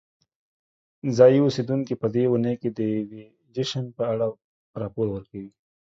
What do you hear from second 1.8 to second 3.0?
په دې اونۍ کې د